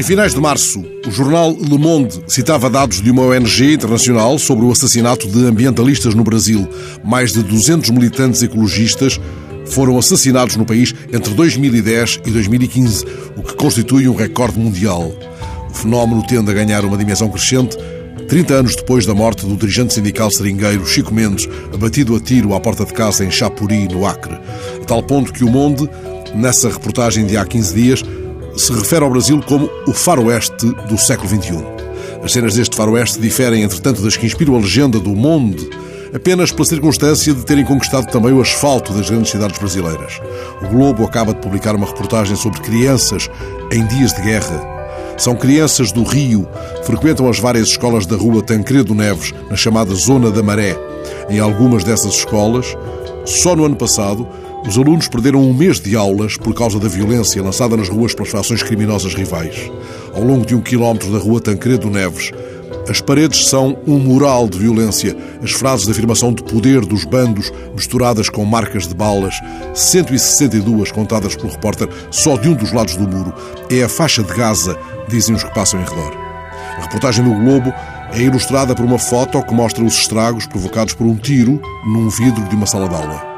[0.00, 4.64] Em finais de março, o jornal Le Monde citava dados de uma ONG internacional sobre
[4.64, 6.66] o assassinato de ambientalistas no Brasil.
[7.04, 9.20] Mais de 200 militantes ecologistas
[9.66, 13.04] foram assassinados no país entre 2010 e 2015,
[13.36, 15.12] o que constitui um recorde mundial.
[15.70, 17.76] O fenómeno tende a ganhar uma dimensão crescente
[18.26, 22.60] 30 anos depois da morte do dirigente sindical seringueiro Chico Mendes, abatido a tiro à
[22.60, 24.38] porta de casa em Chapuri, no Acre.
[24.80, 25.90] A tal ponto que o Monde,
[26.34, 28.04] nessa reportagem de há 15 dias,
[28.56, 31.64] se refere ao Brasil como o faroeste do século XXI.
[32.22, 35.68] As cenas deste faroeste diferem, entretanto, das que inspiram a legenda do Monde,
[36.14, 40.20] apenas pela circunstância de terem conquistado também o asfalto das grandes cidades brasileiras.
[40.62, 43.28] O Globo acaba de publicar uma reportagem sobre crianças
[43.72, 44.80] em dias de guerra
[45.20, 46.48] são crianças do Rio,
[46.82, 50.74] frequentam as várias escolas da rua Tancredo Neves, na chamada Zona da Maré.
[51.28, 52.74] Em algumas dessas escolas,
[53.26, 54.26] só no ano passado,
[54.66, 58.30] os alunos perderam um mês de aulas por causa da violência lançada nas ruas pelas
[58.30, 59.70] fações criminosas rivais.
[60.14, 62.30] Ao longo de um quilómetro da rua Tancredo Neves,
[62.88, 67.52] as paredes são um mural de violência, as frases de afirmação de poder dos bandos
[67.74, 69.34] misturadas com marcas de balas,
[69.74, 73.32] 162 contadas pelo repórter só de um dos lados do muro.
[73.70, 74.76] É a faixa de Gaza,
[75.08, 76.12] dizem os que passam em redor.
[76.78, 77.72] A reportagem do Globo
[78.12, 82.42] é ilustrada por uma foto que mostra os estragos provocados por um tiro num vidro
[82.48, 83.29] de uma sala de aula.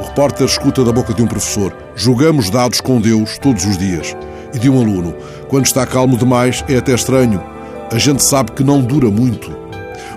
[0.00, 4.16] O repórter escuta da boca de um professor: Jogamos dados com Deus todos os dias.
[4.54, 5.14] E de um aluno:
[5.48, 7.58] Quando está calmo demais, é até estranho
[7.90, 9.56] a gente sabe que não dura muito.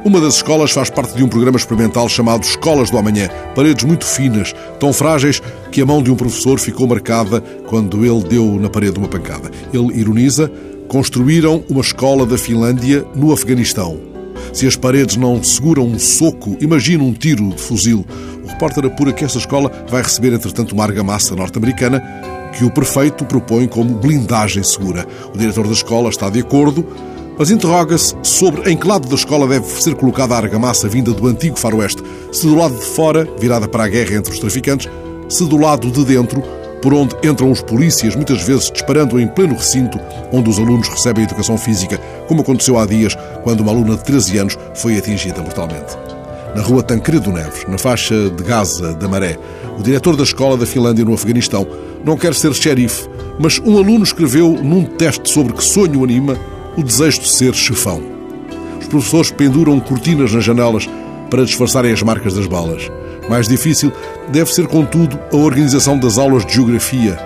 [0.03, 3.29] Uma das escolas faz parte de um programa experimental chamado Escolas do Amanhã.
[3.55, 8.23] Paredes muito finas, tão frágeis que a mão de um professor ficou marcada quando ele
[8.23, 9.51] deu na parede uma pancada.
[9.71, 10.51] Ele ironiza:
[10.87, 14.10] construíram uma escola da Finlândia no Afeganistão.
[14.53, 18.05] Se as paredes não seguram um soco, imagina um tiro de fuzil.
[18.43, 22.03] O repórter apura que esta escola vai receber, entretanto, uma argamassa norte-americana
[22.57, 25.07] que o prefeito propõe como blindagem segura.
[25.33, 26.85] O diretor da escola está de acordo,
[27.37, 31.27] mas interroga-se sobre em que lado da escola deve ser colocada a argamassa vinda do
[31.27, 34.89] antigo faroeste, se do lado de fora, virada para a guerra entre os traficantes,
[35.29, 36.43] se do lado de dentro,
[36.81, 39.99] por onde entram os polícias, muitas vezes disparando em pleno recinto
[40.31, 41.97] onde os alunos recebem educação física,
[42.27, 45.97] como aconteceu há dias, quando uma aluna de 13 anos foi atingida mortalmente.
[46.55, 49.37] Na rua Tancredo Neves, na faixa de Gaza da Maré,
[49.77, 51.65] o diretor da escola da Finlândia no Afeganistão
[52.03, 53.07] não quer ser xerife,
[53.39, 56.37] mas um aluno escreveu num teste sobre que sonho anima
[56.75, 58.01] o desejo de ser chefão.
[58.79, 60.89] Os professores penduram cortinas nas janelas
[61.29, 62.89] para disfarçarem as marcas das balas.
[63.29, 63.91] Mais difícil
[64.29, 67.17] deve ser, contudo, a organização das aulas de geografia.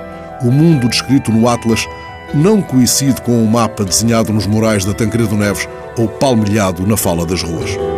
[0.42, 1.86] O mundo descrito no Atlas
[2.34, 5.68] não coincide com o mapa desenhado nos murais da Tancredo Neves
[5.98, 7.95] ou palmilhado na fala das ruas.